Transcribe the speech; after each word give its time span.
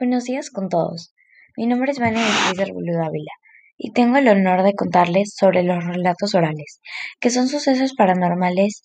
Buenos 0.00 0.24
días 0.24 0.48
con 0.48 0.70
todos. 0.70 1.12
Mi 1.58 1.66
nombre 1.66 1.92
es 1.92 1.98
Vania 1.98 2.22
de 2.56 2.62
Ávila 2.62 3.32
y 3.76 3.92
tengo 3.92 4.16
el 4.16 4.28
honor 4.28 4.62
de 4.62 4.72
contarles 4.72 5.34
sobre 5.36 5.62
los 5.62 5.84
relatos 5.84 6.34
orales, 6.34 6.80
que 7.20 7.28
son 7.28 7.48
sucesos 7.48 7.92
paranormales 7.92 8.82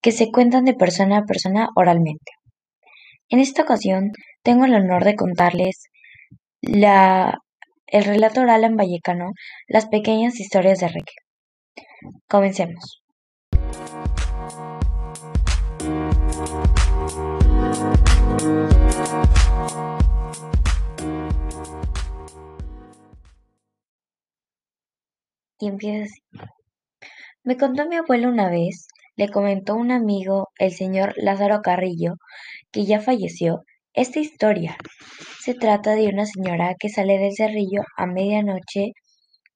que 0.00 0.12
se 0.12 0.30
cuentan 0.30 0.64
de 0.64 0.74
persona 0.74 1.18
a 1.18 1.24
persona 1.24 1.66
oralmente. 1.74 2.30
En 3.28 3.40
esta 3.40 3.62
ocasión 3.62 4.12
tengo 4.44 4.64
el 4.64 4.74
honor 4.76 5.02
de 5.02 5.16
contarles 5.16 5.82
la, 6.60 7.38
el 7.88 8.04
relato 8.04 8.42
oral 8.42 8.62
en 8.62 8.76
vallecano, 8.76 9.32
Las 9.66 9.88
pequeñas 9.88 10.38
historias 10.38 10.78
de 10.78 10.86
Reque. 10.86 11.14
Comencemos. 12.28 13.02
Y 25.62 25.68
empieza 25.68 26.04
así. 26.04 26.20
Me 27.44 27.56
contó 27.56 27.86
mi 27.86 27.94
abuelo 27.94 28.28
una 28.28 28.50
vez, 28.50 28.88
le 29.14 29.28
comentó 29.28 29.76
un 29.76 29.92
amigo, 29.92 30.48
el 30.58 30.72
señor 30.72 31.14
Lázaro 31.16 31.62
Carrillo, 31.62 32.14
que 32.72 32.84
ya 32.84 33.00
falleció, 33.00 33.62
esta 33.94 34.18
historia. 34.18 34.76
Se 35.40 35.54
trata 35.54 35.94
de 35.94 36.08
una 36.08 36.26
señora 36.26 36.74
que 36.76 36.88
sale 36.88 37.18
del 37.18 37.32
cerrillo 37.36 37.82
a 37.96 38.06
medianoche 38.06 38.90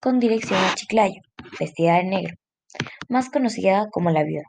con 0.00 0.20
dirección 0.20 0.60
a 0.60 0.76
Chiclayo, 0.76 1.20
vestida 1.58 1.96
de 1.96 2.04
negro, 2.04 2.34
más 3.08 3.28
conocida 3.28 3.88
como 3.90 4.10
la 4.10 4.22
viuda. 4.22 4.44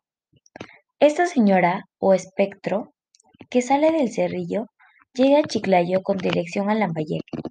Esta 1.00 1.26
señora, 1.26 1.86
o 1.98 2.14
espectro, 2.14 2.94
que 3.50 3.64
sale 3.64 3.92
del 3.92 4.12
cerrillo, 4.12 4.68
llega 5.16 5.40
a 5.40 5.44
Chiclayo 5.44 6.04
con 6.04 6.18
dirección 6.18 6.70
a 6.70 6.76
Lambayeque. 6.76 7.42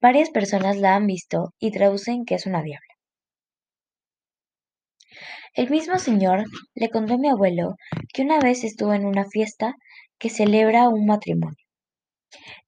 Varias 0.00 0.30
personas 0.30 0.78
la 0.78 0.96
han 0.96 1.06
visto 1.06 1.54
y 1.60 1.70
traducen 1.70 2.24
que 2.24 2.34
es 2.34 2.46
una 2.46 2.62
diabla. 2.62 2.91
El 5.54 5.68
mismo 5.68 5.98
señor 5.98 6.44
le 6.74 6.88
contó 6.88 7.14
a 7.14 7.18
mi 7.18 7.28
abuelo 7.28 7.76
que 8.14 8.22
una 8.22 8.40
vez 8.40 8.64
estuvo 8.64 8.94
en 8.94 9.04
una 9.04 9.26
fiesta 9.26 9.74
que 10.18 10.30
celebra 10.30 10.88
un 10.88 11.04
matrimonio. 11.04 11.66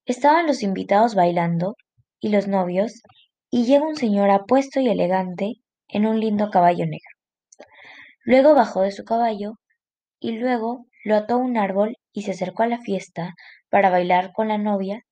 Estaban 0.04 0.46
los 0.46 0.62
invitados 0.62 1.14
bailando 1.14 1.77
y 2.20 2.28
los 2.28 2.46
novios, 2.46 3.02
y 3.50 3.64
llega 3.64 3.88
un 3.88 3.96
señor 3.96 4.28
apuesto 4.28 4.80
y 4.80 4.88
elegante 4.88 5.55
en 5.88 6.05
un 6.05 6.20
lindo 6.20 6.50
caballo 6.50 6.84
negro. 6.84 7.08
Luego 8.22 8.55
bajó 8.55 8.82
de 8.82 8.92
su 8.92 9.05
caballo 9.05 9.55
y 10.20 10.32
luego 10.32 10.84
lo 11.05 11.16
ató 11.16 11.34
a 11.34 11.38
un 11.38 11.56
árbol 11.56 11.96
y 12.12 12.22
se 12.22 12.32
acercó 12.32 12.64
a 12.64 12.66
la 12.66 12.80
fiesta 12.80 13.34
para 13.70 13.88
bailar 13.88 14.32
con 14.34 14.48
la 14.48 14.58
novia. 14.58 15.06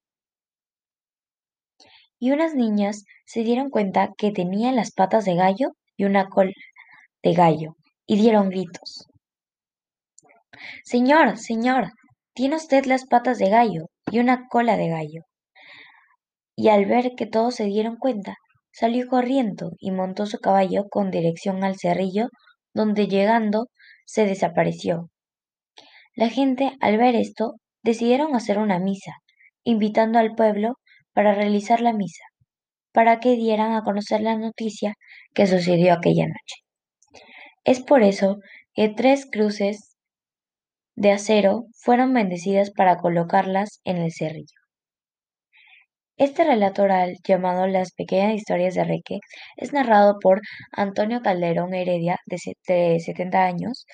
Y 2.19 2.33
unas 2.33 2.55
niñas 2.55 3.07
se 3.25 3.45
dieron 3.45 3.71
cuenta 3.71 4.11
que 4.19 4.31
tenía 4.31 4.73
las 4.73 4.93
patas 4.93 5.25
de 5.25 5.37
gallo 5.37 5.71
y 5.97 6.05
una 6.05 6.29
cola 6.29 6.53
de 7.23 7.35
gallo, 7.35 7.77
y 8.07 8.17
dieron 8.17 8.49
gritos. 8.49 9.07
Señor, 10.85 11.39
señor, 11.39 11.93
tiene 12.35 12.57
usted 12.57 12.85
las 12.87 13.07
patas 13.07 13.39
de 13.39 13.51
gallo 13.51 13.87
y 14.11 14.19
una 14.19 14.47
cola 14.49 14.77
de 14.77 14.89
gallo. 14.89 15.23
Y 16.57 16.69
al 16.69 16.87
ver 16.87 17.13
que 17.17 17.27
todos 17.27 17.55
se 17.55 17.65
dieron 17.65 17.97
cuenta, 17.97 18.37
salió 18.73 19.07
corriendo 19.09 19.73
y 19.79 19.91
montó 19.91 20.27
su 20.27 20.39
caballo 20.39 20.85
con 20.91 21.11
dirección 21.11 21.65
al 21.65 21.79
cerrillo, 21.79 22.29
donde 22.75 23.07
llegando 23.07 23.67
se 24.07 24.25
desapareció. 24.27 25.11
La 26.15 26.29
gente, 26.29 26.73
al 26.81 26.99
ver 26.99 27.15
esto, 27.17 27.55
decidieron 27.83 28.35
hacer 28.35 28.59
una 28.59 28.79
misa, 28.79 29.13
invitando 29.65 30.19
al 30.19 30.35
pueblo 30.35 30.75
para 31.13 31.35
realizar 31.35 31.81
la 31.81 31.93
misa, 31.93 32.25
para 32.93 33.21
que 33.21 33.37
dieran 33.37 33.73
a 33.75 33.83
conocer 33.83 34.21
la 34.21 34.37
noticia 34.37 34.95
que 35.35 35.47
sucedió 35.47 35.95
aquella 35.95 36.27
noche. 36.27 36.62
Es 37.65 37.81
por 37.81 38.03
eso 38.03 38.39
que 38.75 38.89
tres 38.89 39.27
cruces 39.31 39.97
de 40.97 41.13
acero 41.13 41.67
fueron 41.75 42.13
bendecidas 42.13 42.71
para 42.71 42.99
colocarlas 42.99 43.81
en 43.85 43.99
el 43.99 44.13
cerrillo. 44.13 44.57
Este 46.17 46.45
relato 46.45 46.83
oral, 46.83 47.17
llamado 47.25 47.67
Las 47.67 47.93
pequeñas 47.93 48.35
historias 48.35 48.75
de 48.75 48.85
Reque, 48.85 49.21
es 49.57 49.73
narrado 49.73 50.19
por 50.21 50.41
Antonio 50.73 51.21
Calderón 51.23 51.75
Heredia, 51.75 52.19
de 52.27 53.01
70 53.01 53.45
años, 53.45 53.87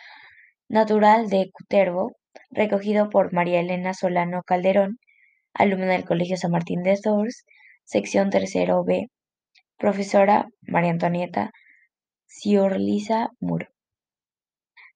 natural 0.68 1.28
de 1.28 1.50
Cutervo, 1.52 2.12
recogido 2.50 3.10
por 3.10 3.32
María 3.32 3.60
Elena 3.60 3.94
Solano 3.94 4.42
Calderón, 4.44 4.98
alumna 5.54 5.86
del 5.88 6.04
Colegio 6.04 6.36
San 6.36 6.52
Martín 6.52 6.82
de 6.82 6.96
Tours, 7.02 7.44
sección 7.84 8.30
tercero 8.30 8.84
B, 8.84 9.08
profesora 9.78 10.46
María 10.62 10.90
Antonieta 10.92 11.52
Muro. 13.40 13.68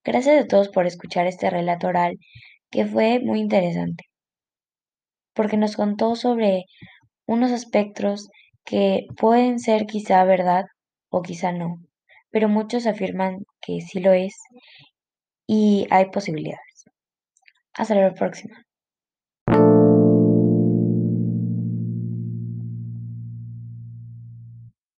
Gracias 0.05 0.45
a 0.45 0.47
todos 0.47 0.69
por 0.69 0.87
escuchar 0.87 1.27
este 1.27 1.51
relato 1.51 1.87
oral 1.89 2.19
que 2.71 2.87
fue 2.87 3.21
muy 3.21 3.41
interesante, 3.41 4.05
porque 5.35 5.57
nos 5.57 5.77
contó 5.77 6.17
sobre 6.17 6.65
unos 7.27 7.53
aspectos 7.53 8.29
que 8.65 9.07
pueden 9.17 9.59
ser 9.61 9.87
quizá 9.87 10.25
verdad 10.25 10.67
o 11.11 11.23
quizá 11.23 11.53
no, 11.53 11.79
pero 12.31 12.49
muchos 12.49 12.87
afirman 12.87 13.45
que 13.61 13.81
sí 13.81 14.01
lo 14.01 14.13
es 14.13 14.35
y 15.47 15.87
hay 15.91 16.11
posibilidades. 16.11 16.85
Hasta 17.75 17.95
la 17.95 18.15
próxima. 18.15 18.65